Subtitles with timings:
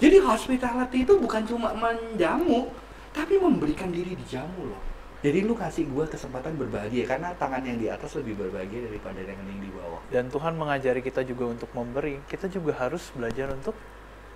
[0.00, 2.72] Jadi hospitality itu bukan cuma menjamu,
[3.12, 4.80] tapi memberikan diri dijamu loh.
[5.20, 9.36] Jadi lu kasih gua kesempatan berbahagia karena tangan yang di atas lebih berbahagia daripada yang
[9.60, 10.00] di bawah.
[10.08, 12.24] Dan Tuhan mengajari kita juga untuk memberi.
[12.24, 13.76] Kita juga harus belajar untuk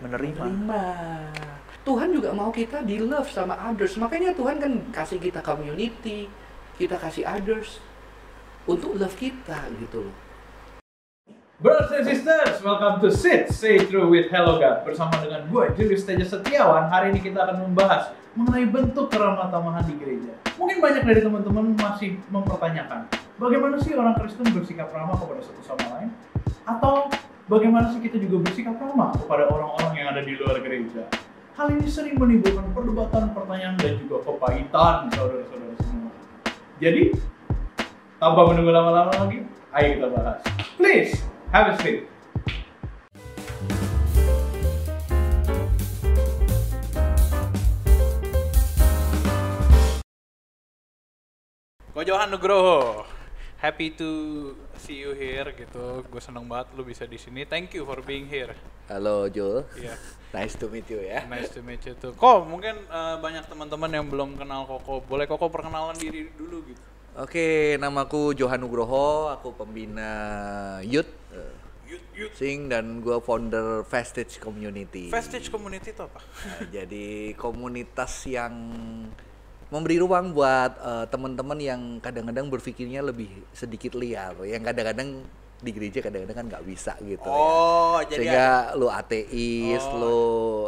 [0.05, 0.45] menerima.
[0.45, 0.85] Menerima.
[1.89, 3.97] Tuhan juga mau kita di love sama others.
[3.97, 6.29] Makanya Tuhan kan kasih kita community,
[6.77, 7.81] kita kasih others
[8.69, 10.17] untuk love kita gitu loh.
[11.65, 14.85] Brothers and sisters, welcome to Sit Say True with Hello God.
[14.85, 16.93] Bersama dengan gue, Julius Teja Setiawan.
[16.93, 20.37] Hari ini kita akan membahas mengenai bentuk keramah tamahan di gereja.
[20.61, 23.09] Mungkin banyak dari teman-teman masih mempertanyakan
[23.41, 26.13] Bagaimana sih orang Kristen bersikap ramah kepada satu sama lain?
[26.69, 27.09] Atau
[27.49, 31.09] bagaimana sih kita juga bersikap ramah kepada orang-orang yang ada di luar gereja?
[31.57, 36.13] Hal ini sering menimbulkan perdebatan, pertanyaan, dan juga kepahitan saudara-saudara semua.
[36.77, 37.17] Jadi,
[38.21, 40.45] tanpa menunggu lama-lama lagi, ayo kita bahas.
[40.77, 41.24] Please,
[41.55, 42.03] have a seat.
[52.05, 53.07] Johan Nugroho.
[53.63, 56.05] Happy to see you here gitu.
[56.11, 57.49] Gue seneng banget lu bisa di sini.
[57.49, 58.53] Thank you for being here.
[58.91, 59.97] Halo Jul, Iya.
[60.37, 61.25] nice to meet you ya.
[61.25, 62.13] Nice to meet you too.
[62.13, 65.01] Kok mungkin eh, banyak teman-teman yang belum kenal Koko.
[65.07, 66.94] Boleh Koko perkenalan diri dulu gitu.
[67.15, 70.11] Oke, namaku Johan Nugroho, aku pembina
[70.83, 71.55] youth, eh,
[71.87, 72.31] Yut, yut.
[72.35, 75.15] sing dan gua founder Vestige Community.
[75.15, 76.19] Vestige community itu apa?
[76.19, 78.51] Nah, jadi komunitas yang
[79.71, 85.23] memberi ruang buat eh, teman-teman yang kadang-kadang berpikirnya lebih sedikit liar, yang kadang-kadang
[85.65, 88.13] di gereja kadang-kadang kan nggak bisa gitu Oh, ya.
[88.13, 89.97] jadi Sehingga lu ateis, Oh.
[89.97, 90.19] lu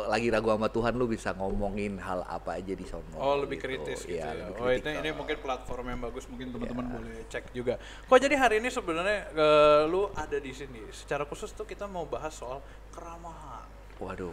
[0.06, 3.04] lagi ragu sama Tuhan, lu bisa ngomongin hal apa aja di sono.
[3.14, 4.48] Oh lebih kritis gitu Iya, ya.
[4.48, 4.98] lebih Oh kritikal.
[4.98, 6.92] ini mungkin platform yang bagus mungkin teman-teman Iya.
[6.96, 7.74] boleh cek juga.
[8.08, 10.80] Kok jadi hari ini sebenarnya eh, lu ada di sini.
[10.88, 14.32] Secara khusus tuh kita mau bahas soal keramahan, Waduh,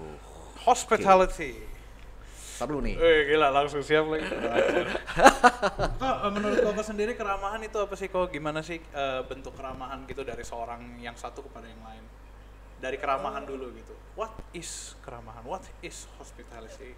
[0.63, 1.59] hospitality.
[2.59, 2.95] Ntar dulu nih.
[2.97, 4.25] Eh gila langsung siap lagi.
[6.01, 8.29] kok eh, menurut kau sendiri keramahan itu apa sih kok?
[8.29, 12.03] Gimana sih eh, bentuk keramahan gitu dari seorang yang satu kepada yang lain?
[12.77, 13.93] Dari keramahan dulu gitu.
[14.13, 15.41] What is keramahan?
[15.47, 16.93] What is hospitality?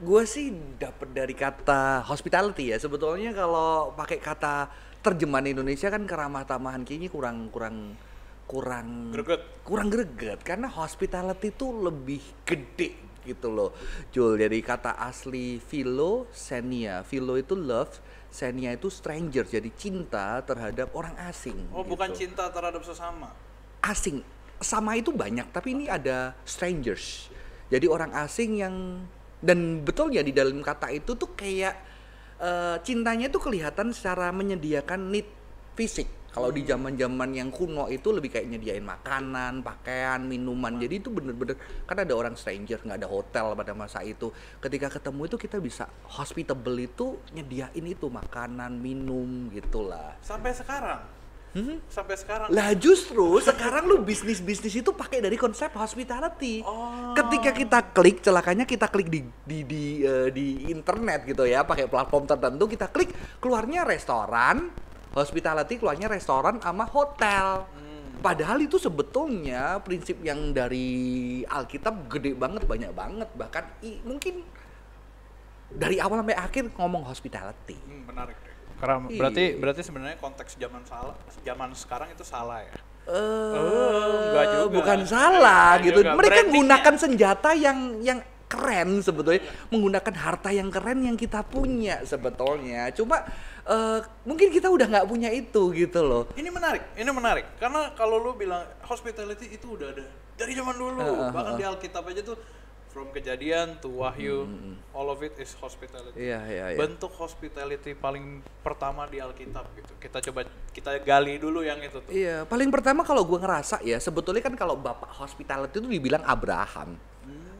[0.00, 2.78] Gue sih dapet dari kata hospitality ya.
[2.78, 7.96] Sebetulnya kalau pakai kata terjemahan Indonesia kan keramah tamahan kayaknya kurang kurang
[8.44, 9.62] kurang Greget.
[9.62, 13.70] kurang greget karena hospitality itu lebih gede gitu loh.
[14.10, 17.02] Jul dari kata asli philo senia.
[17.04, 18.00] Philo itu love,
[18.32, 19.44] senia itu stranger.
[19.46, 21.68] Jadi cinta terhadap orang asing.
[21.74, 22.26] Oh bukan gitu.
[22.26, 23.32] cinta terhadap sesama.
[23.80, 24.20] asing
[24.60, 27.32] sama itu banyak tapi ini ada strangers
[27.72, 28.76] jadi orang asing yang
[29.40, 31.74] dan betul ya di dalam kata itu tuh kayak
[32.36, 35.26] eh, cintanya tuh kelihatan secara menyediakan need
[35.72, 41.02] fisik kalau di zaman zaman yang kuno itu lebih kayak nyediain makanan pakaian minuman jadi
[41.02, 44.30] itu bener-bener kan ada orang stranger nggak ada hotel pada masa itu
[44.62, 51.00] ketika ketemu itu kita bisa hospitable itu nyediain itu makanan minum gitulah Sampai sekarang.
[51.90, 52.46] Sampai sekarang.
[52.54, 56.62] lah justru sekarang lu bisnis-bisnis itu pakai dari konsep hospitality.
[56.62, 57.10] Oh.
[57.18, 61.90] Ketika kita klik, celakanya kita klik di di di, eh, di internet gitu ya, pakai
[61.90, 63.10] platform tertentu kita klik
[63.42, 64.70] keluarnya restoran,
[65.12, 67.66] hospitality keluarnya restoran sama hotel.
[67.66, 68.20] Hmm.
[68.20, 70.88] Padahal itu sebetulnya prinsip yang dari
[71.42, 74.44] Alkitab gede banget, banyak banget, bahkan i- mungkin
[75.70, 77.78] dari awal sampai akhir ngomong hospitality.
[77.80, 78.54] Hmm, menarik deh.
[78.76, 79.16] Karena Iya.
[79.16, 82.74] berarti berarti sebenarnya konteks zaman salah zaman sekarang itu salah ya.
[83.10, 84.70] eh juga.
[84.70, 86.00] bukan salah Enggak gitu.
[86.04, 86.14] juga.
[86.14, 92.90] Mereka menggunakan senjata yang yang keren sebetulnya, menggunakan harta yang keren yang kita punya sebetulnya.
[92.90, 93.22] Cuma
[93.70, 96.22] eh, mungkin kita udah nggak punya itu gitu loh.
[96.34, 97.46] Ini menarik, ini menarik.
[97.62, 100.04] Karena kalau lu bilang hospitality itu udah ada
[100.34, 100.98] dari zaman dulu.
[101.00, 102.36] Heeh, Bahkan di Alkitab aja tuh
[102.90, 104.50] from kejadian to wahyu,
[104.90, 106.18] all of it is hospitality.
[106.18, 106.78] Hmm, Iya iya iya.
[106.78, 109.92] Bentuk hospitality paling pertama di Alkitab gitu.
[110.02, 112.10] Kita coba kita gali dulu yang itu tuh.
[112.10, 116.98] Iya, paling pertama kalau gua ngerasa ya, sebetulnya kan kalau bapak hospitality itu dibilang Abraham.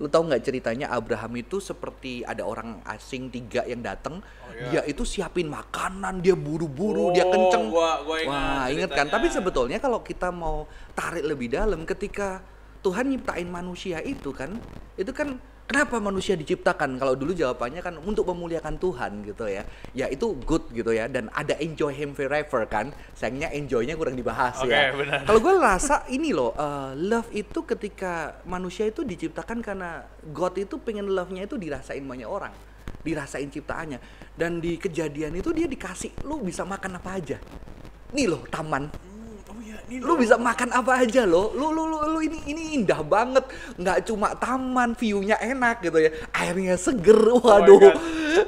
[0.01, 4.25] Lu tahu nggak ceritanya Abraham itu seperti ada orang asing tiga yang datang,
[4.57, 4.81] iya.
[4.81, 7.69] dia itu siapin makanan, dia buru-buru, dia Oh, kenceng.
[7.69, 9.07] gua- gua ingat Wah, inget kan?
[9.13, 10.65] Tapi sebetulnya kalau kita mau
[10.97, 12.41] tarik lebih dalam, ketika
[12.81, 14.57] Tuhan nyiptain manusia itu kan,
[14.97, 15.37] itu kan
[15.71, 16.99] kenapa manusia diciptakan?
[16.99, 19.63] Kalau dulu jawabannya kan untuk memuliakan Tuhan gitu ya.
[19.95, 22.91] Ya itu good gitu ya dan ada enjoy him forever kan.
[23.15, 24.91] Sayangnya enjoynya kurang dibahas Oke, ya.
[24.91, 25.23] benar.
[25.23, 30.03] Kalau gue rasa ini loh, eh, love itu ketika manusia itu diciptakan karena
[30.35, 32.51] God itu pengen love-nya itu dirasain banyak orang,
[33.07, 34.03] dirasain ciptaannya.
[34.35, 37.39] Dan di kejadian itu dia dikasih, lu bisa makan apa aja.
[38.11, 38.91] Nih loh taman,
[39.93, 43.43] lu bisa makan apa aja loh lu lu lu, lu ini ini indah banget.
[43.75, 46.11] Nggak cuma taman view-nya enak gitu ya.
[46.31, 47.81] Airnya seger waduh.
[47.81, 47.99] God.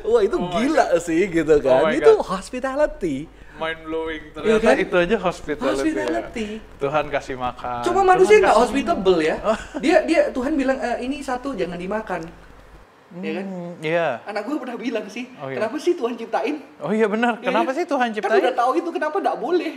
[0.05, 1.83] wah itu Oh gila sih gitu kan.
[1.85, 2.23] my itu God.
[2.29, 3.17] hospitality.
[3.53, 4.65] Mind blowing Iya ternyata.
[4.65, 4.77] kan?
[4.81, 6.47] itu aja hospitality, Hospitality.
[6.57, 6.79] ya.
[6.79, 7.81] Tuhan kasih makan.
[7.81, 9.37] Coba Tuhan manusia nggak hospitable ya.
[9.79, 12.23] dia dia Tuhan bilang "Eh, ini satu jangan dimakan.
[13.15, 13.45] Ya kan?
[13.45, 14.09] Hmm, iya.
[14.25, 15.61] Anak gue pernah bilang sih Oh, iya.
[15.61, 16.65] kenapa sih Tuhan ciptain?
[16.79, 17.37] Oh iya benar.
[17.39, 17.77] Kenapa Iya.
[17.77, 18.41] sih Tuhan Kan ciptain?
[18.41, 19.73] udah tahu itu kenapa nggak boleh.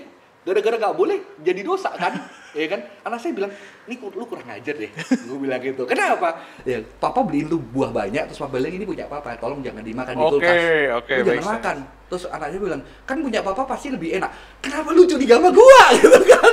[0.45, 2.13] Gara-gara nggak boleh jadi dosa kan?
[2.55, 2.79] Ya kan?
[3.03, 3.51] Anak saya bilang,
[3.85, 4.89] ini lu kurang ajar deh.
[5.21, 5.83] Gue bilang gitu.
[5.83, 6.39] Kenapa?
[6.63, 10.13] Ya, papa beliin lu buah banyak, terus papa bilang ini punya papa, tolong jangan dimakan
[10.13, 10.57] di Oke, kulkas.
[10.95, 11.53] oke, Lu make jangan sense.
[11.53, 11.77] makan.
[12.05, 14.29] Terus anaknya bilang, kan punya papa pasti lebih enak.
[14.59, 15.81] Kenapa lu curiga sama gua?
[15.97, 16.51] Gitu kan?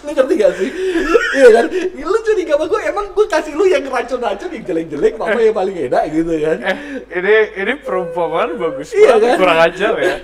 [0.00, 0.70] lu ngerti gak sih?
[1.32, 1.64] Iya kan?
[2.00, 5.76] Lu curiga sama gua, emang gua kasih lu yang racun-racun yang jelek-jelek, papa yang paling
[5.76, 6.58] enak gitu kan?
[6.62, 6.76] eh
[7.10, 9.38] ini ini perumpamaan bagus Iya, banget kan?
[9.38, 10.14] kurang ajar ya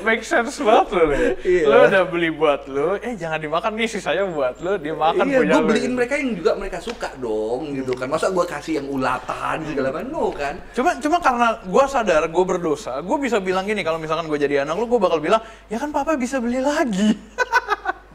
[0.00, 1.64] make sense banget lo nih Iya.
[1.66, 5.38] lo udah beli buat lo eh jangan dimakan nih sisanya buat lo dia makan iya,
[5.42, 5.96] punya gue beliin gitu.
[5.98, 8.06] mereka yang juga mereka suka dong, gitu kan.
[8.06, 10.54] Masa gue kasih yang ulatan segala macam, no kan?
[10.70, 14.62] Cuma cuma karena gue sadar gue berdosa, gue bisa bilang gini kalau misalkan gue jadi
[14.62, 17.18] anak lu, gue bakal bilang ya kan papa bisa beli lagi.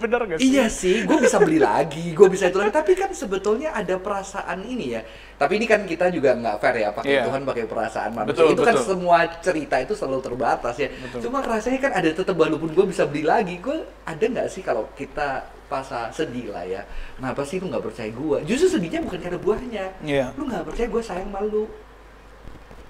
[0.04, 0.52] Bener gak sih?
[0.52, 2.76] Iya sih, gue bisa beli lagi, gue bisa itu lagi.
[2.76, 5.02] Tapi kan sebetulnya ada perasaan ini ya.
[5.40, 7.24] Tapi ini kan kita juga nggak fair ya, pakai Iya.
[7.32, 8.36] Tuhan pakai perasaan manusia.
[8.36, 8.88] Betul, itu kan betul.
[8.90, 10.92] semua cerita itu selalu terbatas ya.
[10.92, 11.20] Betul.
[11.24, 14.92] Cuma rasanya kan ada tetap walaupun gue bisa beli lagi, gue ada nggak sih kalau
[14.92, 16.82] kita pas sedih lah ya.
[17.16, 18.38] Kenapa sih lu nggak percaya gue?
[18.46, 19.86] Justru sedihnya bukan karena buahnya.
[20.00, 20.26] Iya.
[20.34, 21.66] Lu nggak percaya gue sayang sama lu.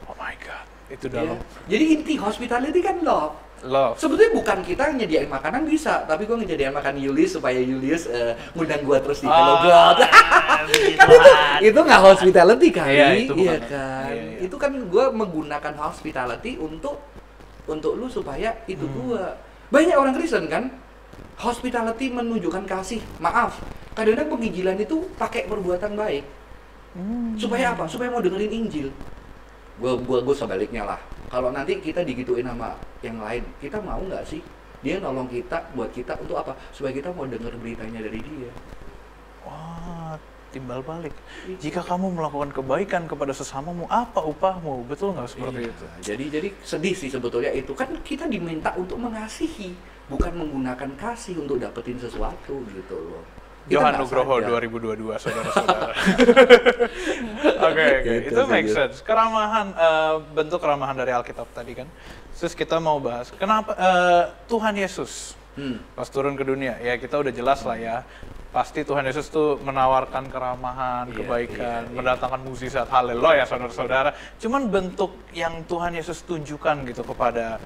[0.04, 1.14] Oh my god, itu Ya.
[1.18, 3.36] dalam Jadi inti hospitality kan love.
[3.64, 3.96] love.
[3.96, 8.84] Sebetulnya bukan kita nyediain makanan bisa, tapi gue nyediain makan Yulius supaya Yulius eh, ngundang
[8.84, 9.98] gue terus di Hello God.
[10.04, 11.18] kan itu
[11.64, 14.12] itu nggak hospitality kali, Iya, itu iya kan?
[14.12, 14.38] Iya, iya.
[14.44, 17.00] Itu kan gue menggunakan hospitality untuk
[17.64, 18.96] untuk lu supaya itu Hmm.
[19.00, 19.24] gue.
[19.72, 20.68] Banyak orang Kristen kan,
[21.38, 23.02] hospitality menunjukkan kasih.
[23.20, 23.60] Maaf,
[23.94, 26.24] kadang-kadang penginjilan itu pakai perbuatan baik.
[26.94, 27.34] Hmm.
[27.36, 27.90] Supaya apa?
[27.90, 28.88] Supaya mau dengerin Injil.
[29.82, 31.00] Gua gua gua sebaliknya lah.
[31.34, 34.42] Kalau nanti kita digituin sama yang lain, kita mau nggak sih?
[34.86, 36.54] Dia nolong kita buat kita untuk apa?
[36.70, 38.52] Supaya kita mau denger beritanya dari dia.
[39.42, 40.14] Wah,
[40.54, 41.16] timbal balik.
[41.58, 44.86] Jika kamu melakukan kebaikan kepada sesamamu, apa upahmu?
[44.86, 45.72] Betul nggak seperti Iya.
[45.74, 45.86] itu?
[46.06, 49.74] Jadi jadi sedih sih sebetulnya itu kan kita diminta untuk mengasihi,
[50.14, 53.24] bukan menggunakan kasih untuk dapetin sesuatu gitu loh.
[53.64, 54.68] Kita Johan Nugroho sadar.
[54.68, 55.94] 2022 saudara-saudara.
[57.64, 59.00] Oke oke Gitu itu make sense.
[59.00, 61.88] Keramahan eh, bentuk keramahan dari Alkitab tadi kan.
[62.36, 65.78] Terus kita mau bahas kenapa eh, Tuhan Yesus Hmm.
[65.94, 67.98] pas turun ke dunia ya kita udah jelas lah ya.
[68.50, 71.94] Pasti Tuhan Yesus tuh menawarkan keramahan, Iya, kebaikan, iya, iya.
[71.94, 72.86] mendatangkan mukjizat.
[72.90, 74.14] Haleluya saudara-saudara.
[74.42, 77.58] Cuman bentuk yang Tuhan Yesus tunjukkan gitu kepada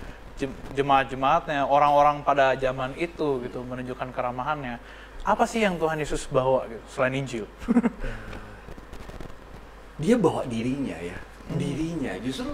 [0.73, 4.77] jemaat-jemaatnya, orang-orang pada zaman itu gitu menunjukkan keramahannya.
[5.25, 7.45] Apa sih yang Tuhan Yesus bawa gitu selain Injil?
[10.03, 11.17] dia bawa dirinya ya
[11.55, 12.13] dirinya.
[12.19, 12.51] Justru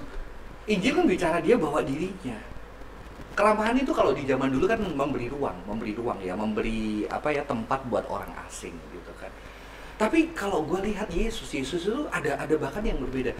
[0.70, 2.38] Injil kan bicara dia bawa dirinya.
[3.34, 7.42] Keramahan itu kalau di zaman dulu kan memberi ruang memberi ruang ya memberi apa ya
[7.42, 9.34] tempat buat orang asing gitu kan.
[9.98, 13.34] Tapi kalau gue lihat Yesus Yesus itu ada ada bahkan yang berbeda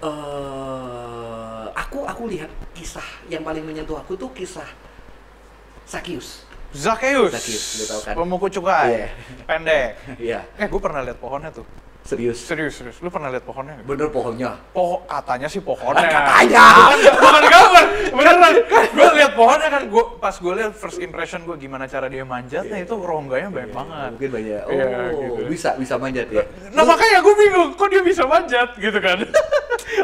[0.00, 4.66] eh aku aku lihat kisah yang paling menyentuh aku tuh kisah
[5.84, 8.14] Sakius Zakheus, Zakheus, lu tahu kan?
[8.14, 9.08] pemukul cukai, Iya.
[9.42, 9.88] pendek.
[10.22, 11.66] Iya Eh, gue pernah lihat pohonnya tuh.
[12.00, 12.96] serius Serius, serius.
[12.98, 13.74] Lu pernah lihat pohonnya?
[13.82, 16.06] bener pohonnya Poh, katanya sih pohonnya.
[16.06, 16.62] Katanya.
[16.80, 17.84] Bukan, bukan kabar.
[18.10, 18.54] Beneran.
[18.88, 22.78] Gue lihat pohonnya kan, gua, pas gue lihat first impression gue gimana cara dia manjatnya
[22.78, 24.10] itu rongganya banyak banget.
[24.14, 25.40] mungkin banyak oh Iya, gitu.
[25.50, 29.18] bisa bisa manjat ya Nah makanya gue bingung, kok dia bisa manjat gitu kan?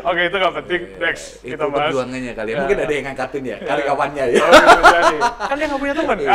[0.06, 1.90] Oke itu gak penting, next itu kita bahas.
[1.90, 2.54] perjuangannya kali ya.
[2.54, 2.60] Ya.
[2.62, 4.38] Mungkin ada yang ngangkatin ya, karyawannya ya.
[4.38, 5.18] Oh, bisa jadi.
[5.50, 6.16] kan dia gak punya teman.
[6.22, 6.34] iya,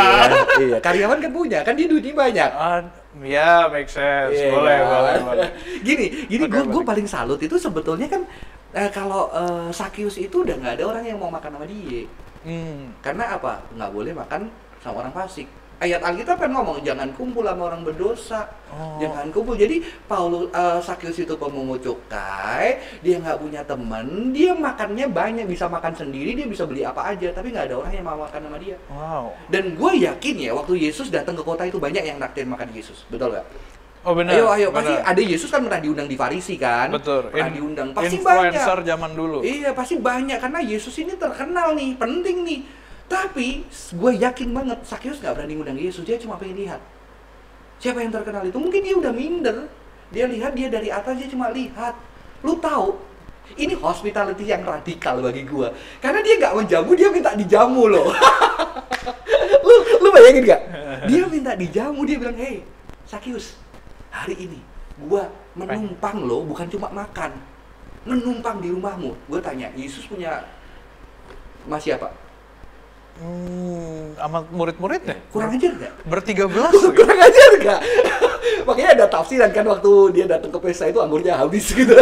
[0.60, 2.50] iya, karyawan kan punya, kan dia duitnya banyak.
[2.52, 2.80] Ah,
[3.24, 4.88] ya make sense, Iya, boleh, kan?
[4.92, 5.50] boleh, boleh.
[5.88, 8.28] Gini, gini Oke, gue gue paling salut itu sebetulnya kan
[8.76, 12.04] eh, kalau eh, Sakius itu udah nggak ada orang yang mau makan sama dia.
[12.44, 12.92] Hmm.
[13.00, 13.64] Karena apa?
[13.72, 14.42] Nggak boleh makan
[14.84, 15.48] sama orang fasik.
[15.82, 19.02] Ayat Alkitab kan ngomong jangan kumpul sama orang berdosa, Oh.
[19.02, 19.58] jangan kumpul.
[19.58, 25.66] Jadi Paulus eh, Sakius itu pemungut cukai, dia nggak punya teman, dia makannya banyak, bisa
[25.66, 28.58] makan sendiri, dia bisa beli apa aja, tapi nggak ada orang yang mau makan sama
[28.62, 28.78] dia.
[28.88, 29.34] Wow.
[29.50, 33.02] Dan gue yakin ya waktu Yesus datang ke kota itu banyak yang naktir makan Yesus,
[33.10, 33.46] betul nggak?
[34.02, 34.34] Oh benar.
[34.34, 36.90] ayo ayo pasti ada Yesus kan pernah diundang di Farisi kan?
[36.90, 37.30] Betul.
[37.30, 38.90] Pernah In- diundang, pasti influencer banyak.
[38.90, 39.42] zaman dulu.
[39.42, 42.60] Iya pasti banyak karena Yesus ini terkenal nih, penting nih.
[43.12, 46.80] Tapi gue yakin banget Sakius nggak berani ngundang Yesus, dia cuma pengen lihat.
[47.84, 48.56] Siapa yang terkenal itu?
[48.56, 49.68] Mungkin dia udah minder.
[50.16, 51.92] Dia lihat dia dari atas dia cuma lihat.
[52.40, 53.12] Lu tahu
[53.52, 55.76] Ini hospitality yang radikal bagi gua.
[56.00, 58.16] Karena dia nggak menjamu, dia minta dijamu loh.
[59.68, 60.62] lu lu bayangin gak?
[61.12, 62.64] Dia minta dijamu, dia bilang, "Hei,
[63.04, 63.60] Sakius,
[64.08, 64.60] hari ini
[65.04, 67.36] gua menumpang loh, bukan cuma makan.
[68.08, 70.48] Menumpang di rumahmu." Gua tanya, "Yesus punya
[71.68, 72.08] masih apa?
[73.18, 75.18] Hmm, sama murid-muridnya?
[75.30, 75.94] Kurang ajar nggak?
[76.06, 76.74] Bertiga belas.
[76.74, 77.82] kurang ajar nggak?
[78.68, 81.94] Makanya ada tafsiran kan waktu dia datang ke pesta itu anggurnya habis gitu.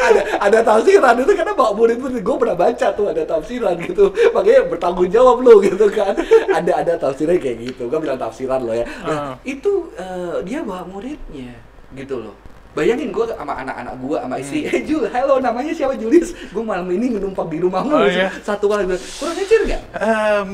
[0.00, 4.10] ada ada tafsiran itu karena bawa murid-murid gue pernah baca tuh ada tafsiran gitu.
[4.32, 6.16] Makanya bertanggung jawab lo gitu kan.
[6.50, 7.82] Ada ada tafsiran kayak gitu.
[7.88, 8.84] Gue bilang tafsiran lo ya.
[9.04, 9.34] Nah, Ah.
[9.44, 11.54] itu eh, dia bawa muridnya
[11.92, 12.34] gitu loh.
[12.70, 14.74] Bayangin gue sama anak-anak gue sama istri, Hmm.
[14.78, 16.30] eh Jul, halo namanya siapa Julius?
[16.54, 18.30] Gue malam ini menumpang di rumahmu Oh, iya.
[18.40, 18.86] satu kali.
[19.18, 19.82] Kurang ajar nggak?
[19.98, 20.50] Em,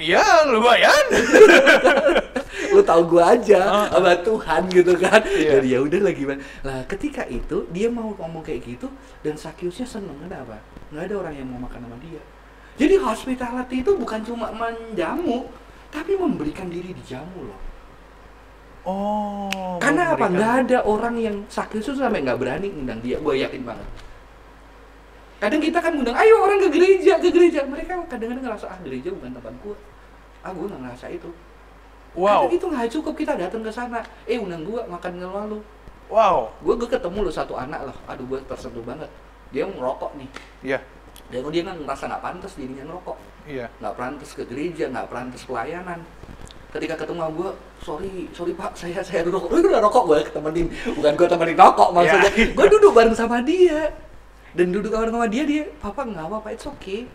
[0.00, 1.04] ya lumayan.
[2.70, 5.58] lu tahu gua aja Ah, sama Tuhan gitu kan Iya.
[5.58, 6.22] jadi ya udah lagi
[6.62, 8.86] lah ketika itu dia mau ngomong kayak gitu
[9.26, 10.62] dan Sakiusnya seneng kenapa
[10.94, 12.22] nggak ada orang yang mau makan sama dia
[12.78, 15.50] jadi hospitality itu bukan cuma menjamu
[15.90, 17.58] tapi memberikan diri dijamu loh
[18.80, 19.76] Oh.
[19.76, 23.62] karena apa nggak ada orang yang Sakius tuh sampai nggak berani ngundang dia gue yakin
[23.68, 23.88] banget
[25.40, 29.12] kadang kita kan ngundang ayo orang ke gereja ke gereja mereka kadang-kadang ngerasa ah gereja
[29.12, 29.76] bukan tempat gua
[30.40, 31.30] ah gua nggak ngerasa itu
[32.18, 32.50] Wow.
[32.50, 34.02] Kadang itu nggak cukup kita datang ke sana.
[34.26, 35.58] Eh undang gua makan dengan lalu.
[36.10, 36.50] Wow.
[36.58, 37.96] Gua gue ketemu lo satu anak loh.
[38.10, 39.06] Aduh gua tersentuh banget.
[39.54, 40.28] Dia ngerokok nih.
[40.66, 40.78] Iya.
[41.30, 43.18] Dan dia kan ngerasa nggak pantas dirinya ngerokok.
[43.46, 43.66] Iya.
[43.78, 46.00] Nggak pantas ke gereja, nggak pantas pelayanan.
[46.70, 47.50] Ketika ketemu sama gua,
[47.82, 49.50] sorry, sorry pak, saya saya rokok.
[49.50, 52.30] Lu udah rokok gua temenin, bukan gua temenin rokok maksudnya.
[52.30, 52.46] Ya.
[52.54, 53.90] Gua duduk bareng sama dia.
[54.54, 57.06] Dan duduk bareng sama dia, dia, papa nggak apa-apa, it's okay.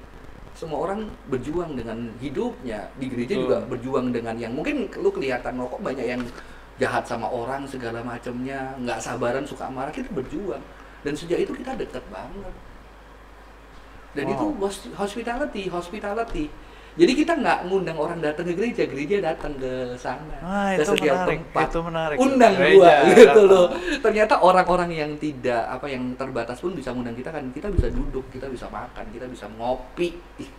[0.55, 3.43] Semua orang berjuang dengan hidupnya di gereja Betul.
[3.43, 6.23] juga berjuang dengan yang mungkin lu kelihatan rokok banyak yang
[6.75, 10.59] jahat sama orang segala macamnya nggak sabaran suka marah kita berjuang
[11.03, 12.55] dan sejak itu kita dekat banget
[14.15, 14.33] dan Wow.
[14.35, 16.51] itu hos- hospitality hospitality
[16.95, 20.35] jadi kita nggak ngundang orang datang ke gereja gereja datang ke sana.
[20.39, 21.67] Ah, ke itu setiap menarik, tempat.
[21.67, 22.17] itu menarik.
[22.23, 23.67] undang Gereja, gua gitu loh.
[23.99, 27.43] Ternyata orang-orang yang tidak apa yang terbatas pun bisa ngundang kita kan.
[27.51, 30.15] Kita bisa duduk kita bisa makan kita bisa ngopi.
[30.39, 30.49] Ih,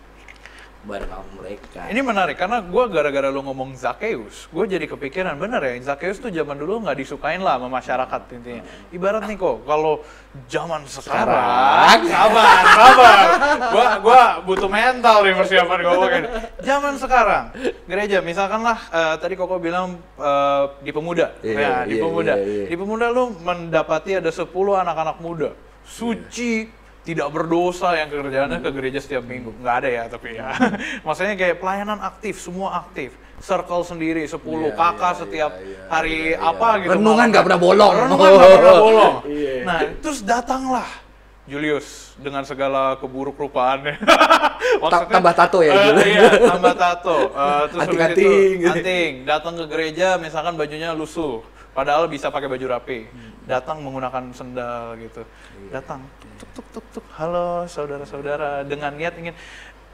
[0.86, 5.58] bareng sama mereka Ini menarik karena gue gara-gara lu ngomong Zakheus, gue jadi kepikiran bener
[5.58, 8.62] ya Zakheus tuh zaman dulu nggak disukain lah sama masyarakat intinya.
[8.94, 10.06] Ibarat nih kok kalau
[10.46, 12.00] zaman sekarang, Sekarang.
[12.06, 13.16] sabar, sabar,
[13.72, 16.24] gua gua butuh mental nih persiapan ngomongin.
[16.62, 17.44] Zaman sekarang,
[17.88, 22.44] gereja misalkanlah eh, tadi Koko bilang eh, di pemuda, Iya, ya di iya, pemuda, iya,
[22.44, 22.66] iya.
[22.70, 25.50] di pemuda lu mendapati ada 10 anak-anak muda
[25.86, 26.66] suci
[27.06, 29.54] tidak berdosa yang kerjaannya ke gereja setiap minggu.
[29.56, 30.50] Nggak ada ya tapi ya.
[31.06, 33.14] Maksudnya kayak pelayanan aktif semua aktif.
[33.36, 36.50] Circle sendiri 10 Iya, kakak iya, setiap iya, iya, hari iya, iya.
[36.50, 36.90] apa gitu.
[36.96, 37.92] Renungan nggak pernah bolong.
[37.94, 39.14] renungan nggak pernah bolong.
[39.62, 40.88] Nah terus datanglah
[41.46, 44.02] Julius dengan segala keburuk rupaannya.
[44.90, 45.96] Ta- tambah tato ya, Eh, Jul?
[46.02, 47.18] iya tambah tato.
[47.30, 48.56] Eh, terus Anting-anting.
[48.56, 49.10] itu anting.
[49.24, 51.38] Datang ke gereja misalkan bajunya lusuh
[51.70, 53.06] padahal bisa pakai baju rapi.
[53.44, 55.22] Datang menggunakan sendal gitu.
[55.70, 56.02] Datang
[56.56, 57.04] tuk tuk tuk.
[57.20, 58.64] Halo saudara-saudara.
[58.64, 59.36] Dengan niat ingin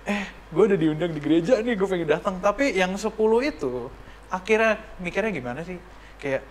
[0.07, 0.23] eh
[0.55, 2.39] gue udah diundang di gereja nih gue pengen datang.
[2.39, 3.11] Tapi yang 10
[3.43, 3.91] itu
[4.31, 5.83] akhirnya mikirnya gimana sih?
[6.23, 6.47] Kayak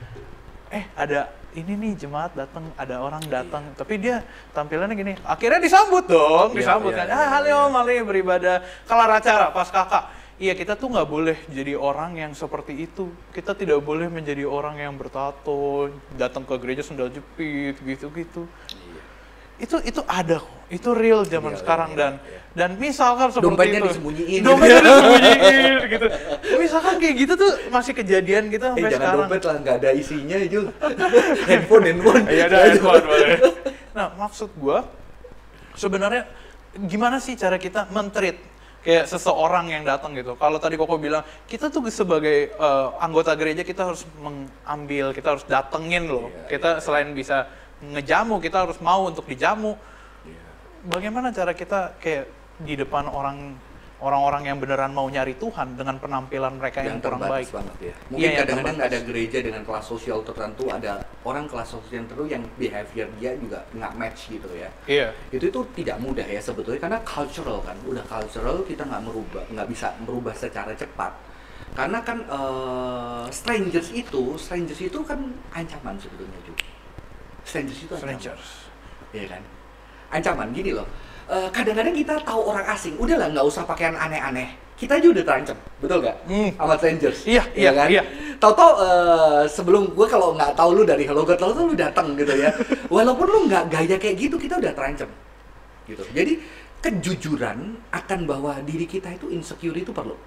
[0.68, 3.72] eh ada ini nih jemaat datang ada orang datang.
[3.72, 4.20] Tapi dia
[4.52, 6.52] tampilannya gini akhirnya disambut dong.
[6.52, 7.08] Iya, disambut iya, kan.
[7.08, 8.04] iya, ah halo iya.
[8.04, 8.58] beribadah.
[8.84, 10.20] Kelar acara pas kakak.
[10.42, 13.16] Iya kita tuh nggak boleh jadi orang yang seperti itu.
[13.32, 15.88] Kita tidak boleh menjadi orang yang bertato
[16.20, 18.50] datang ke gereja sendal jepit gitu-gitu
[19.62, 22.40] itu itu ada kok itu real zaman Iya, sekarang iya, dan iya.
[22.58, 24.40] dan misalkan seperti Dompetnya itu disembunyiin.
[24.42, 26.06] dompetnya disembunyiin gitu
[26.58, 29.90] misalkan kayak gitu tuh masih kejadian gitu Eh sampai jangan sekarang dompet lah, nggak ada
[29.94, 30.66] isinya Jul.
[31.50, 32.24] handphone, handphone.
[32.26, 33.30] Iya ada handphone boleh.
[33.94, 34.88] Nah maksud gua
[35.76, 36.24] sebenarnya
[36.88, 38.40] gimana sih cara kita mentreat
[38.82, 40.34] kayak seseorang yang datang gitu.
[40.40, 45.46] Kalau tadi Koko bilang kita tuh sebagai eh, anggota gereja kita harus mengambil, kita harus
[45.46, 46.28] datengin loh.
[46.34, 47.46] Iya, kita selain bisa
[47.82, 49.74] ngejamu, kita harus mau untuk dijamu.
[50.26, 50.44] Iya.
[50.88, 52.30] Bagaimana cara kita kayak
[52.62, 53.58] di depan orang
[54.02, 57.48] orang-orang yang beneran mau nyari Tuhan dengan penampilan mereka yang, yang kurang baik.
[57.54, 57.86] banget ya.
[57.86, 62.26] Iya, Mungkin yang kadang-kadang ada gereja dengan kelas sosial tertentu, ada orang kelas sosial tertentu
[62.26, 64.70] yang behavior dia juga nggak match gitu ya.
[64.90, 65.08] Iya.
[65.30, 69.68] Itu itu tidak mudah ya sebetulnya karena cultural kan, udah cultural kita nggak merubah, nggak
[69.70, 71.14] bisa merubah secara cepat.
[71.72, 76.66] Karena kan eh, strangers itu, strangers itu kan ancaman sebetulnya juga.
[77.46, 78.02] Strangers itu ancaman.
[78.18, 78.46] Strangers.
[79.12, 79.42] Iya kan?
[80.12, 80.88] Ancaman gini loh.
[81.32, 84.52] eh, kadang-kadang kita tahu orang asing, udahlah nggak usah pakaian aneh-aneh.
[84.76, 86.18] Kita aja udah terancam, betul nggak?
[86.26, 86.50] Hmm.
[86.58, 87.20] Sama strangers.
[87.24, 87.88] Iya, iya, kan?
[87.88, 88.04] iya.
[88.42, 92.34] Tahu-tahu eh, sebelum gue kalau nggak tahu lu dari Hello God, tahu lu datang gitu
[92.36, 92.50] ya.
[92.96, 95.08] Walaupun lu nggak gaya kayak gitu, kita udah terancam.
[95.86, 96.04] Gitu.
[96.12, 96.34] Jadi
[96.82, 100.18] kejujuran akan bahwa diri kita itu insecure itu perlu.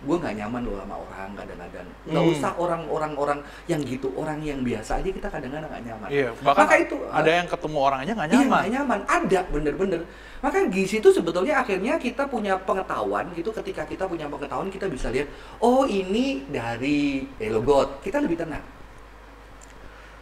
[0.00, 1.84] Gue nggak nyaman loh sama orang kadang-kadang.
[2.08, 2.32] Nggak Hmm.
[2.32, 3.38] usah orang-orang orang
[3.68, 6.08] yang gitu, orang yang biasa aja kita kadang-kadang nggak nyaman.
[6.08, 8.48] Iya, bahkan Maka itu ada yang ketemu orang aja nggak Iya, nyaman.
[8.48, 9.00] nggak nyaman.
[9.04, 10.00] Ada, bener-bener.
[10.40, 13.52] Maka di situ sebetulnya akhirnya kita punya pengetahuan gitu.
[13.52, 15.28] Ketika kita punya pengetahuan, kita bisa lihat,
[15.60, 18.00] oh ini dari Hello God.
[18.00, 18.64] Kita lebih tenang.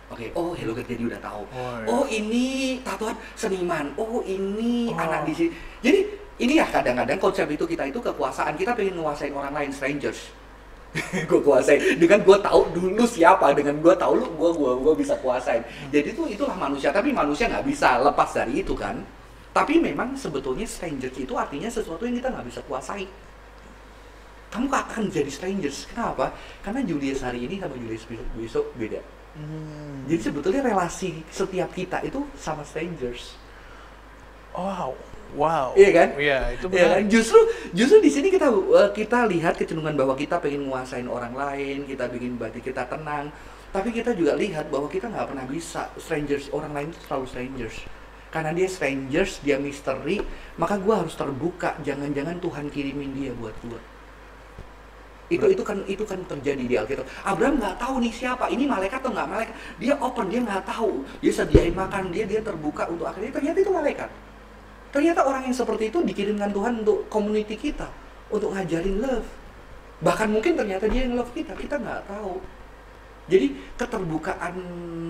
[0.09, 1.43] Oke, oh Hello God jadi udah tahu.
[1.53, 1.87] Oh, iya.
[1.87, 2.47] Oh ini
[2.81, 3.93] tatoan seniman.
[3.95, 4.97] Oh ini Oh.
[4.97, 5.51] anak di sini.
[5.85, 6.01] Jadi
[6.39, 8.55] ini ya kadang-kadang konsep itu kita itu kekuasaan.
[8.55, 10.31] Kita pengen nguasain orang lain, strangers.
[11.29, 11.99] gue kuasain.
[11.99, 15.61] Dengan gue tahu dulu siapa dengan gue tahu lu gue gua gua bisa kuasain.
[15.91, 16.95] Jadi itu itulah manusia.
[16.95, 18.97] Tapi manusia nggak bisa lepas dari itu kan?
[19.53, 23.05] Tapi memang sebetulnya strangers itu artinya sesuatu yang kita nggak bisa kuasai.
[24.49, 25.91] Kamu akan jadi strangers.
[25.93, 26.33] Kenapa?
[26.65, 29.03] Karena Julius hari ini sama Julius besok- besok beda.
[29.39, 30.03] Hmm.
[30.11, 33.39] jadi sebetulnya relasi setiap kita itu sama strangers.
[34.51, 34.99] Wow,
[35.37, 35.75] wow.
[35.77, 36.09] Iya kan?
[36.17, 36.91] Iya, itu Ya benar.
[36.97, 37.03] kan?
[37.11, 37.41] Justru
[37.77, 42.09] justru di sini kita eh, kita lihat kecenderungan bahwa kita pengen nguasain orang lain, kita
[42.09, 43.29] bikin batin kita tenang.
[43.69, 47.77] Tapi kita juga lihat bahwa kita nggak pernah bisa strangers orang lain itu selalu strangers.
[48.33, 50.21] Karena dia strangers, dia misteri,
[50.57, 51.77] maka gua harus terbuka.
[51.85, 53.81] Jangan-jangan Tuhan kirimin dia buat gua.
[55.29, 57.05] Itu itu kan itu kan terjadi di Alkitab.
[57.21, 59.55] Abraham nggak tahu nih siapa, ini malaikat atau nggak malaikat.
[59.77, 61.05] Dia open, dia nggak tahu.
[61.21, 64.09] Dia sediain makan, dia dia terbuka untuk akhirnya ternyata itu malaikat.
[64.89, 67.89] Ternyata orang yang seperti itu dikirimkan Tuhan untuk community kita,
[68.33, 69.29] untuk ngajarin love.
[70.01, 72.41] Bahkan mungkin ternyata dia yang love kita, kita nggak tahu.
[73.29, 74.55] Jadi keterbukaan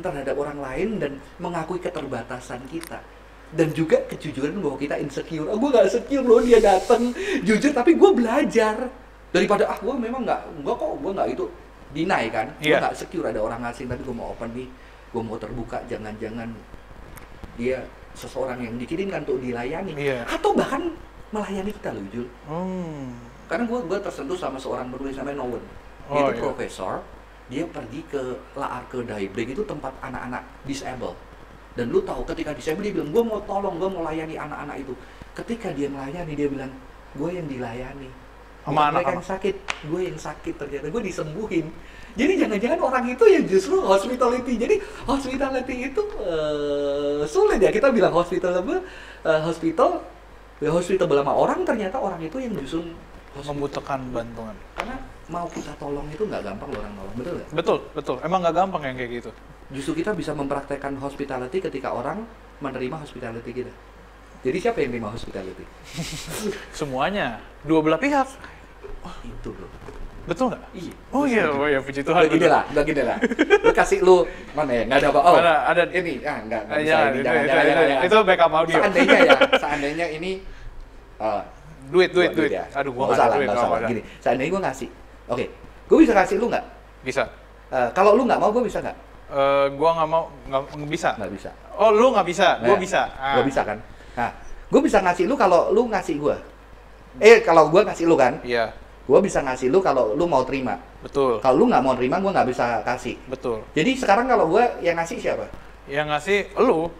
[0.02, 2.98] terhadap orang lain dan mengakui keterbatasan kita.
[3.54, 5.46] Dan juga kejujuran bahwa kita insecure.
[5.48, 7.14] Oh, gue nggak insecure loh dia datang
[7.46, 8.90] jujur, tapi gue belajar
[9.30, 11.44] daripada ah gue memang nggak, gue kok gue nggak itu
[11.94, 12.46] deny kan.
[12.58, 12.82] Gue Iya.
[12.82, 14.68] nggak secure ada orang asing, tapi gue mau open nih,
[15.14, 15.78] gue mau terbuka.
[15.88, 16.50] Jangan-jangan
[17.56, 17.80] dia
[18.18, 20.26] seseorang yang dikirimkan untuk dilayani Iya.
[20.26, 20.90] atau bahkan
[21.30, 23.14] melayani kita loh Jul Hmm.
[23.46, 25.62] karena gue gue tersentuh sama seorang penulis namanya Nowen
[26.08, 26.42] dia Oh, itu iya.
[26.42, 26.94] profesor
[27.48, 28.20] dia pergi ke
[28.54, 31.14] La Arke Daybreak itu tempat anak-anak disable
[31.72, 34.92] dan lu tahu ketika disable dia bilang gue mau tolong gue mau layani anak-anak itu
[35.32, 36.72] ketika dia melayani dia bilang
[37.14, 38.10] gue yang dilayani
[38.68, 39.14] Sama mereka anak-anak.
[39.16, 39.56] yang sakit
[39.88, 41.66] gue yang sakit ternyata gue disembuhin
[42.18, 48.12] jadi jangan-jangan orang itu yang justru hospitality jadi hospitality itu eh, sulit ya kita bilang
[48.12, 48.84] hospital apa
[49.24, 49.90] eh, hospital
[50.58, 52.82] ya hospital sama orang ternyata orang itu yang justru
[53.32, 53.54] hospital.
[53.54, 54.56] Membutuhkan bantuan.
[54.74, 54.96] karena
[55.30, 58.16] mau kita tolong itu nggak gampang loh orang nolong betul nggak Betul, betul.
[58.24, 59.30] Emang nggak gampang yang kayak gitu.
[59.70, 62.24] justru kita bisa mempraktekkan hospitality ketika orang
[62.58, 63.72] menerima hospitality kita
[64.42, 65.62] jadi siapa yang terima hospitality
[66.78, 68.26] Semuanya, dua belah pihak.
[69.24, 69.70] Itu loh
[70.28, 70.62] Betul nggak?
[70.76, 72.20] iya Oh iya, oh iya, puji Tuhan.
[72.20, 73.16] Udah gini lah, udah gini lah.
[73.64, 74.82] Lu kasih lu mana ya?
[74.84, 75.20] Nggak ada apa?
[75.24, 75.54] Oh, Mana?
[75.64, 78.16] Ada ini ah nggak nggak Eh, bisa ini itu, jangan itu, jangan itu, jangan, itu
[78.28, 78.76] backup audio.
[78.76, 80.30] Seandainya ya, seandainya ini
[81.16, 81.42] eh,
[81.88, 82.52] Duit, duit, duit.
[82.52, 82.68] ya.
[82.76, 83.48] Aduh, gua Nggak ada duit.
[83.48, 83.72] nggak usah lah.
[83.72, 83.88] apa-apa.
[83.88, 84.88] Gini, seandainya gua ngasih,
[85.26, 85.44] oke,
[85.88, 86.64] gua bisa kasih lu nggak?
[87.00, 87.22] Bisa.
[87.72, 88.96] Eh, kalau lu nggak mau, gua bisa nggak?
[89.32, 91.10] Eh, gua nggak mau, nggak bisa.
[91.16, 91.50] Nggak bisa.
[91.72, 93.00] Oh, lu nggak bisa, gua bisa.
[93.16, 93.40] Ah.
[93.40, 93.80] Gua bisa kan?
[94.12, 94.30] Nah,
[94.68, 96.36] gua bisa ngasih lu kalau lu ngasih gua.
[97.16, 98.76] Eh, kalau gua ngasih lu kan, Iya,
[99.08, 100.76] gua bisa ngasih lu kalau lu mau terima.
[101.00, 103.16] betul, Kalau lu nggak mau terima, gua nggak bisa kasih.
[103.24, 103.64] betul.
[103.72, 105.48] Jadi sekarang kalau gua yang ngasih siapa?
[105.88, 106.92] Yang ngasih lu.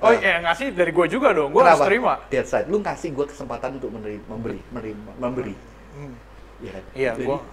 [0.00, 0.16] Oh, Ah.
[0.16, 1.52] yang ngasih dari gua juga dong.
[1.52, 2.16] Gua harus terima.
[2.26, 2.64] That's right.
[2.64, 5.54] Lu kasih gue kesempatan untuk memberi, memberi, memberi, memberi.
[5.92, 6.14] Hmm.
[6.58, 6.84] Iya kan?
[6.96, 7.44] Iya, gua-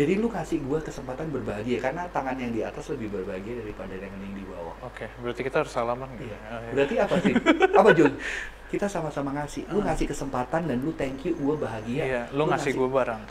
[0.00, 4.08] Jadi lu kasih gue kesempatan berbahagia karena tangan yang di atas lebih berbahagia daripada yang
[4.16, 4.72] yang di bawah.
[4.88, 6.24] Oke, berarti kita harus salaman nggak?
[6.24, 6.38] Iya.
[6.40, 6.72] Ah, iya.
[6.72, 7.34] Berarti apa sih?
[7.76, 8.12] apa Jun?
[8.72, 9.68] Kita sama-sama ngasih.
[9.68, 12.02] Lu ngasih kesempatan dan lu thank you, gue bahagia.
[12.06, 13.22] Iya, lu ngasih gua barang.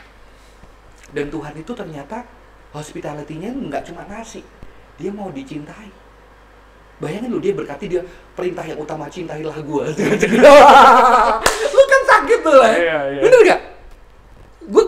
[1.09, 2.27] Dan Tuhan itu ternyata
[2.75, 4.45] hospitality-nya nggak cuma ngasih,
[4.99, 5.89] dia mau dicintai.
[7.01, 8.03] Bayangin lu dia berkati dia
[8.37, 9.89] perintah yang utama cintailah gua.
[11.73, 12.73] lu kan sakit tuh lah.
[12.77, 13.21] Iya, iya.
[13.25, 13.68] Bener gak?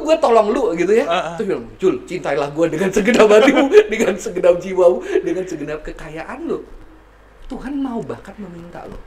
[0.02, 1.06] Gue gue tolong lu gitu ya.
[1.06, 1.36] Ah, ah.
[1.38, 6.66] Terus bilang, Jul, cintailah gua dengan segenap hatimu, dengan segenap jiwamu, dengan segenap kekayaan lu.
[7.46, 8.98] Tuhan mau bahkan meminta lo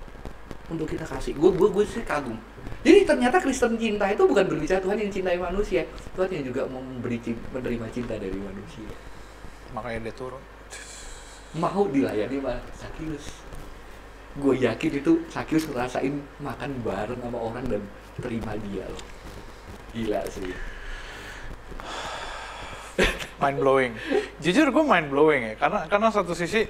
[0.71, 1.35] untuk kita kasih.
[1.35, 2.39] Gue gue gue sih kagum.
[2.87, 5.83] Jadi ternyata Kristen cinta itu bukan berbicara Tuhan yang cintai manusia,
[6.15, 8.89] Tuhan yang juga mau memberi cin- menerima cinta dari manusia.
[9.75, 10.41] Makanya dia turun.
[11.59, 13.27] Mau dilayani sama Sakius.
[14.37, 17.83] Gue yakin itu Sakius ngerasain makan bareng sama orang dan
[18.21, 19.05] terima dia loh.
[19.97, 20.53] Gila sih.
[23.43, 23.93] Mind blowing.
[24.41, 26.65] Jujur gue mind blowing ya, karena karena satu sisi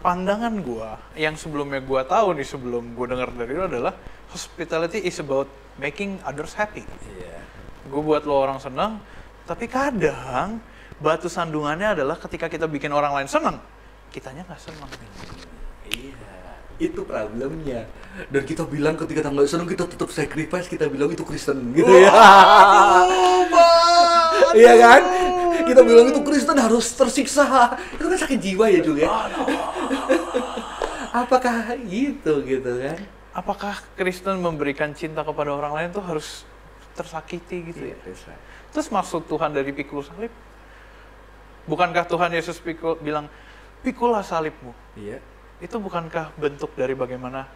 [0.00, 3.92] pandangan gue yang sebelumnya gue tahu nih sebelum gue dengar dari lo adalah
[4.32, 6.84] hospitality is about making others happy.
[6.84, 7.40] Iya.
[7.88, 9.00] Gue buat lo orang senang,
[9.48, 10.62] Tapi kadang
[11.02, 13.58] batu sandungannya adalah ketika kita bikin orang lain senang,
[14.14, 14.86] kitanya nggak senang.
[15.90, 17.82] Iya, itu problemnya.
[18.30, 21.90] Dan kita bilang ketika kita nggak senang kita tetap sacrifice, kita bilang itu Kristen gitu
[21.90, 22.14] ya.
[24.56, 25.02] Iya kan?
[25.66, 27.76] Kita bilang itu Kristen harus tersiksa.
[27.94, 29.10] Itu kan sakit jiwa ya Jul ya.
[31.10, 32.98] Apakah gitu gitu kan?
[33.30, 36.42] Apakah Kristen memberikan cinta kepada orang lain tuh harus
[36.98, 37.96] tersakiti gitu ya?
[38.02, 38.38] that's right.
[38.74, 40.30] Terus maksud Tuhan dari pikul salib?
[41.66, 43.30] Bukankah Tuhan Yesus pikul, bilang,
[43.82, 44.74] pikulah salibmu?
[44.98, 45.22] Iya.
[45.62, 47.46] Itu bukankah bentuk dari bagaimana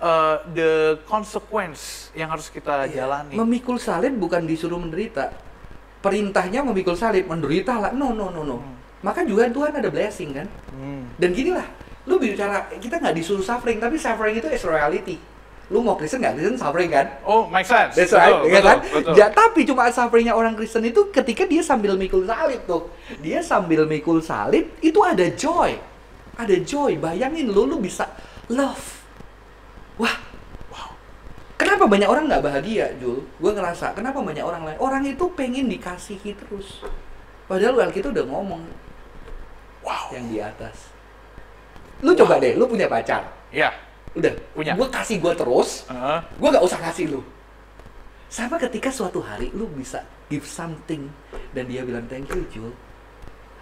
[0.00, 3.04] uh, the consequence yang harus kita Iya.
[3.04, 3.36] jalani?
[3.36, 5.32] Memikul salib bukan disuruh menderita.
[6.08, 7.90] Perintahnya memikul salib, menderita lah.
[7.92, 8.56] No, no, no, no.
[8.58, 8.74] Hmm.
[9.04, 10.46] Maka juga Tuhan ada blessing kan.
[10.74, 11.06] Hmm.
[11.20, 11.68] Dan gini lah,
[12.08, 15.20] lu bicara kita nggak disuruh suffering, tapi suffering itu is reality.
[15.68, 17.06] Lu mau Kristen nggak Kristen suffering kan?
[17.28, 17.92] Oh, make sense.
[17.92, 18.78] That's right, Betul, ya betul, kan?
[18.88, 19.12] betul.
[19.20, 22.88] Ja, tapi cuma sufferingnya orang Kristen itu ketika dia sambil mikul salib tuh.
[23.20, 25.76] Dia sambil mikul salib itu ada joy.
[26.40, 26.96] Ada joy.
[26.96, 28.08] Bayangin lu, lu bisa
[28.48, 28.96] love.
[30.00, 30.16] Wah,
[31.78, 33.22] Kenapa banyak orang nggak bahagia, Jul?
[33.38, 34.78] Gue ngerasa, kenapa banyak orang lain?
[34.82, 36.82] Orang itu pengen dikasihi terus.
[37.46, 38.66] Padahal kita udah ngomong,
[39.86, 40.10] Wow.
[40.10, 40.90] yang di atas.
[42.02, 43.30] Lu coba deh, lu punya pacar.
[43.54, 43.70] Ya.
[44.18, 44.74] Udah, Punya.
[44.74, 46.18] Gue kasih gue terus, Heeh.
[46.18, 47.22] gue gak usah kasih lu.
[48.26, 51.06] Sama ketika suatu hari lu bisa give something
[51.54, 52.74] dan dia bilang thank you, Jul.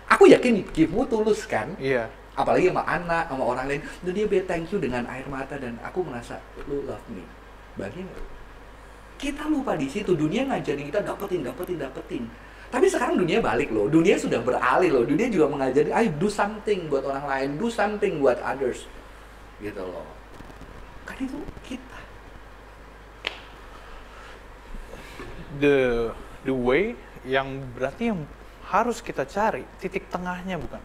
[0.08, 1.76] Aku yakin give-mu tulus kan?
[1.76, 2.08] Iya.
[2.36, 5.72] apalagi sama anak sama orang lain dan dia bilang thank you dengan air mata dan
[5.80, 6.36] aku merasa
[6.68, 7.24] lu love me
[7.76, 8.04] bahagia
[9.16, 12.24] kita lupa di situ dunia ngajarin kita dapetin dapetin dapetin.
[12.66, 16.90] Tapi sekarang dunia balik loh dunia sudah beralih loh dunia juga mengajari ayo do something
[16.92, 18.84] buat orang lain do something buat others.
[19.64, 20.04] Gitu loh.
[21.08, 22.00] Kan itu kita.
[25.56, 26.12] The
[26.44, 26.92] the way
[27.24, 28.20] yang berarti yang
[28.68, 30.82] harus kita cari titik tengahnya bukan?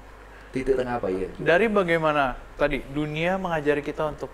[0.51, 4.27] titik tengah apa ya Dari bagaimana tadi dunia mengajari kita untuk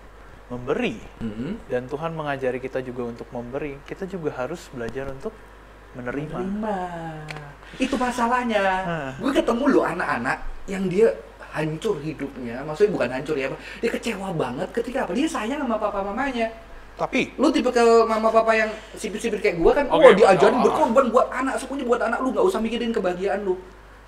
[0.48, 1.68] memberi Mhm.
[1.68, 5.32] dan Tuhan mengajari kita juga untuk memberi, kita juga harus belajar untuk
[5.92, 6.40] menerima.
[6.40, 6.76] Menerima.
[7.76, 8.64] Itu masalahnya.
[8.84, 9.10] Hah.
[9.20, 11.08] Gue ketemu loh anak-anak yang dia
[11.52, 12.60] hancur hidupnya.
[12.64, 13.48] Maksudnya bukan hancur ya,
[13.80, 15.12] dia kecewa banget ketika apa?
[15.12, 16.48] Dia sayang sama papa mamanya.
[16.98, 18.66] Tapi Lu tipe ke mama papa yang
[18.98, 22.28] sipir-sipir kayak gua kan, Oke, oh diajarin oh, berkorban buat anak, semuanya buat anak lu,
[22.34, 23.54] nggak usah mikirin kebahagiaan lu.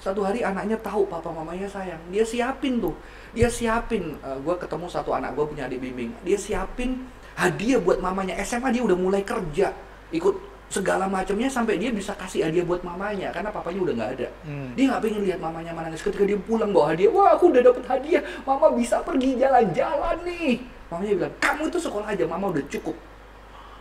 [0.01, 2.97] Satu hari anaknya tahu papa mamanya sayang, dia siapin tuh,
[3.37, 4.17] dia siapin.
[4.25, 7.05] Eh, gua ketemu satu anak gua punya adik bimbing, dia siapin
[7.37, 8.33] hadiah buat mamanya.
[8.41, 9.77] SMA dia udah mulai kerja,
[10.09, 10.35] ikut
[10.71, 14.29] segala macamnya sampai dia bisa kasih hadiah buat mamanya karena papanya udah nggak ada.
[14.47, 14.71] Hmm.
[14.79, 17.11] Dia nggak pengen lihat mamanya menangis ketika dia pulang bawa hadiah.
[17.11, 18.23] Wah, aku udah dapet hadiah.
[18.47, 20.63] Mama bisa pergi jalan-jalan nih.
[20.89, 22.97] Mamanya bilang, kamu itu sekolah aja, mama udah cukup.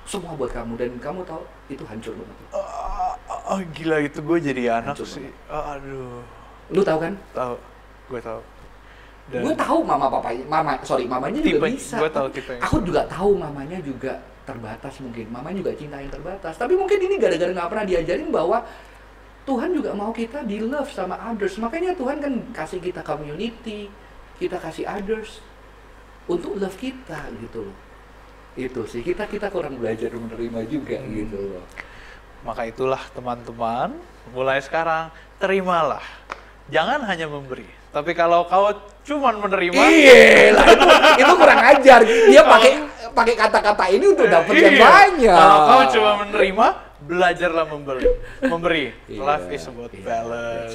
[0.10, 2.36] Semua buat kamu dan kamu tahu itu hancur banget.
[2.58, 2.79] ah,
[3.50, 5.26] ah, gila itu gue jadi anak Hancur sih.
[5.50, 6.22] Aduh,
[6.70, 7.14] Lu tahu kan?
[7.34, 7.56] tahu,
[8.08, 8.42] gue tahu.
[9.30, 11.98] Dan Gue tahu mama papanya, mama sorry mamanya juga Tipe- bisa.
[11.98, 15.30] gua tahu tipe Aku juga tahu mamanya juga terbatas mungkin.
[15.30, 16.58] Mamanya juga cinta yang terbatas.
[16.58, 18.66] Tapi mungkin ini gara-gara nggak pernah diajarin bahwa
[19.46, 21.62] Tuhan juga mau kita di love sama others.
[21.62, 23.86] Makanya Tuhan kan kasih kita community,
[24.42, 25.46] kita kasih others
[26.26, 27.78] untuk love kita gitu loh.
[28.58, 31.14] Itu sih kita kita kurang belajar menerima juga Hmm.
[31.14, 31.66] gitu loh.
[32.40, 33.94] Maka itulah teman-teman,
[34.32, 36.04] mulai sekarang terimalah.
[36.70, 38.70] Jangan hanya memberi, tapi kalau kau
[39.02, 40.86] cuman menerima, Iya, itu
[41.26, 42.00] itu kurang ajar.
[42.06, 42.72] Dia pakai
[43.10, 44.86] pakai kata-kata ini untuk dapat yang Iya.
[44.86, 45.34] banyak.
[45.34, 46.66] Kalau kau cuma menerima,
[47.02, 48.06] belajarlah memberi.
[48.46, 48.86] Memberi.
[49.10, 50.74] Iya, Life is about iya, balance.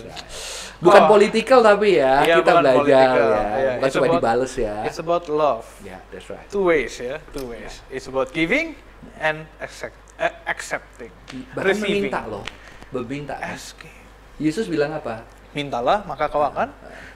[0.82, 1.08] Bukan Oh.
[1.08, 3.42] political tapi ya, Iya, kita belajar ya.
[3.54, 4.74] Iya, Bukan cuma dibales ya.
[4.82, 5.64] It's about love.
[5.80, 6.44] Ya, that's right.
[6.50, 7.78] Two ways ya, two ways.
[7.86, 8.74] It's about giving
[9.22, 11.12] and accept, eh, accepting.
[11.54, 12.08] Bahkan Receiving.
[12.10, 12.44] meminta loh,
[12.92, 13.34] meminta.
[13.40, 13.96] Asking.
[14.38, 15.22] Yesus bilang apa?
[15.54, 16.66] Mintalah, maka kau akan.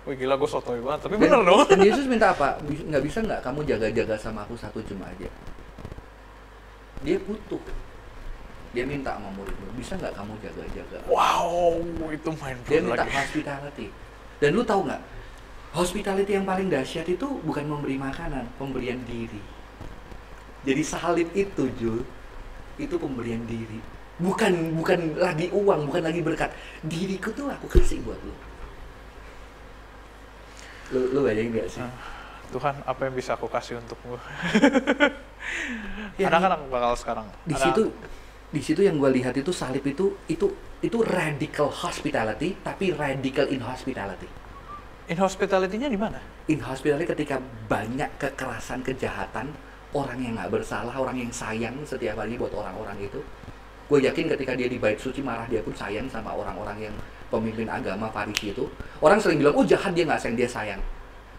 [0.07, 1.67] Wih gila gue sotoy banget, tapi bener dong.
[1.67, 2.55] Dan Yesus minta apa?
[2.63, 5.27] Nggak bisa nggak kamu jaga-jaga sama aku satu jam aja?
[7.03, 7.59] Dia butuh.
[8.71, 10.99] Dia minta sama muridmu, bisa nggak kamu jaga-jaga?
[11.09, 11.83] Wow,
[12.13, 13.17] itu main Dia blown minta lagi.
[13.17, 13.87] hospitality.
[14.39, 15.03] Dan lu tahu nggak?
[15.75, 19.41] Hospitality yang paling dahsyat itu bukan memberi makanan, pemberian diri.
[20.63, 22.05] Jadi salib itu, Jul,
[22.79, 23.79] itu pemberian diri.
[24.19, 26.51] Bukan bukan lagi uang, bukan lagi berkat.
[26.83, 28.35] Diriku tuh aku kasih buat lu.
[30.89, 31.83] Lu, lu bayangin gak sih?
[31.85, 31.93] Ah,
[32.49, 34.17] Tuhan, apa yang bisa aku kasih untukmu?
[36.17, 37.27] Ya, Anak-anak bakal sekarang.
[37.45, 37.83] di anak- situ
[38.49, 40.49] di situ yang gue lihat itu salib itu itu
[40.81, 44.27] itu radical hospitality tapi radical inhospitality.
[45.09, 46.19] In hospitality-nya di mana?
[46.49, 47.37] Inhospitality ketika
[47.69, 49.53] banyak kekerasan kejahatan
[49.97, 53.21] orang yang nggak bersalah orang yang sayang setiap hari buat orang-orang itu.
[53.89, 56.95] Gue yakin ketika dia di bait suci marah dia pun sayang sama orang-orang yang
[57.33, 58.69] pemimpin agama Farisi itu.
[59.01, 60.81] Orang sering bilang oh jahat dia nggak sayang dia sayang.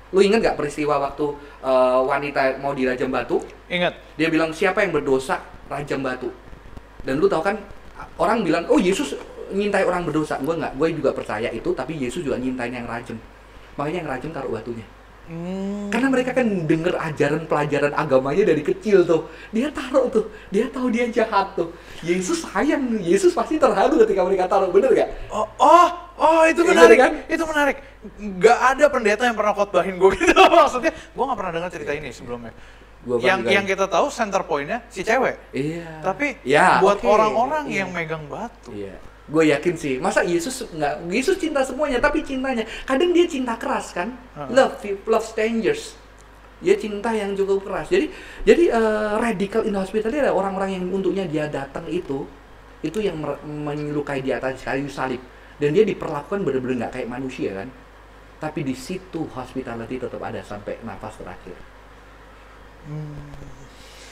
[0.10, 1.30] Lu inget nggak peristiwa waktu
[1.62, 3.38] eh, wanita mau dirajam batu?
[3.70, 3.94] Ingat.
[4.18, 5.38] dia bilang siapa yang berdosa
[5.70, 6.34] rajam batu.
[7.06, 7.56] Dan lu tahu kan
[8.18, 9.14] orang bilang oh Yesus
[9.54, 10.42] nyintai orang berdosa.
[10.42, 13.22] Gue nggak gue juga percaya itu tapi Yesus juga nyintain yang rajam.
[13.78, 14.90] Makanya yang rajam taruh batunya
[15.30, 15.94] Hmm.
[15.94, 20.90] karena mereka kan denger ajaran pelajaran agamanya dari kecil tuh dia taruh tuh dia tahu
[20.90, 21.70] dia jahat tuh
[22.02, 25.88] Yesus sayang Yesus pasti terharu ketika mereka taruh bener gak Oh, oh,
[26.18, 27.12] oh itu Iya menarik kan?
[27.30, 27.78] Itu menarik.
[28.42, 30.34] Gak ada pendeta yang pernah khotbahin gue gitu.
[30.34, 32.50] Maksudnya, gue gak pernah dengar cerita ini sebelumnya.
[33.00, 35.38] Gua yang yang kita tahu center pointnya si cewek.
[35.54, 37.86] iya Tapi Ya, buat orang-orang Iya.
[37.86, 38.74] yang megang batu.
[38.74, 38.98] Iya.
[39.30, 40.02] Gue yakin sih.
[40.02, 41.06] Masa Yesus nggak?
[41.10, 44.18] Yesus cinta semuanya, tapi cintanya kadang dia cinta keras kan?
[44.50, 45.94] Love, love strangers.
[46.60, 47.88] Dia cinta yang cukup keras.
[47.88, 48.12] Jadi,
[48.44, 52.28] jadi eh, radical inhospitality adalah orang-orang yang untuknya dia datang itu,
[52.84, 53.16] itu yang
[53.46, 55.22] menyelukai di atas kayu salib.
[55.60, 57.70] Dan dia diperlakukan benar-benar nggak kayak manusia kan?
[58.40, 61.56] Tapi di situ hospitality tetap ada sampai nafas terakhir.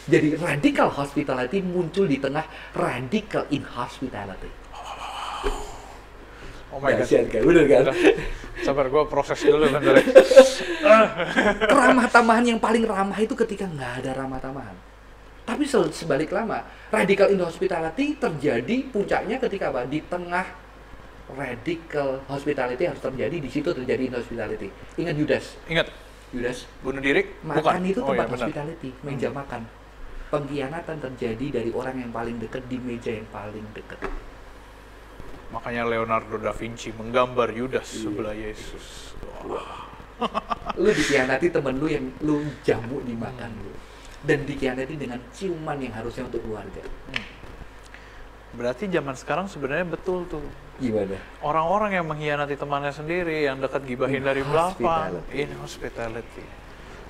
[0.07, 2.43] Jadi radical hospitality muncul di tengah
[2.75, 4.66] radical inhospitality.
[6.71, 7.07] Oh my god.
[7.07, 7.41] Dahsyat kan?
[7.47, 7.83] Bener kan?
[8.65, 9.95] Sabar gue proses dulu bentar.
[9.95, 10.03] ya.
[11.79, 14.75] ramah tamahan yang paling ramah itu ketika nggak ada ramah tamahan.
[15.47, 16.59] Tapi se- sebalik lama,
[16.91, 19.87] radical inhospitality terjadi puncaknya ketika apa?
[19.87, 20.43] Di tengah
[21.31, 24.67] radical hospitality harus terjadi, di situ terjadi inhospitality.
[24.99, 25.45] Ingat Judas?
[25.71, 25.87] Ingat,
[26.35, 27.83] Judas, bunuh diri makan bukan.
[27.87, 28.43] itu oh, tempat iya, benar.
[28.43, 29.61] hospitality, meja makan.
[30.27, 33.99] Pengkhianatan terjadi dari orang yang paling dekat di meja yang paling dekat.
[35.47, 38.01] Makanya Leonardo da Vinci menggambar Yudas Iya.
[38.03, 39.15] sebelah Yesus.
[39.47, 39.87] Wah.
[40.75, 43.71] Lu dikhianati temen lu yang lu jamu dimakan lu.
[44.25, 46.83] Dan dikhianati dengan ciuman yang harusnya untuk keluarga.
[48.57, 50.41] Berarti zaman sekarang sebenarnya betul tuh.
[50.81, 51.15] Gimana?
[51.41, 55.35] Orang-orang yang mengkhianati temannya sendiri, yang dekat gibahin dari belakang, Inhospitality.
[55.37, 56.45] inhospitality.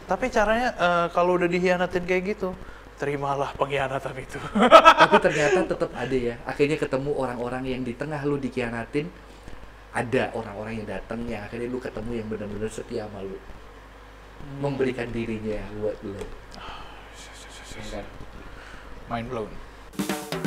[0.08, 2.52] Tapi caranya eh, kalau udah dihianatin kayak gitu,
[2.98, 4.42] terimalah pengkhianatan itu.
[5.06, 9.08] tapi ternyata tetap ada ya akhirnya ketemu orang-orang yang di tengah lu dikhianatin
[9.94, 13.38] ada orang-orang yang datang yang akhirnya lu ketemu yang benar-benar setia sama lu
[14.62, 16.18] memberikan dirinya buat lu
[17.78, 18.06] Ya kan?
[19.06, 20.47] Mind blown.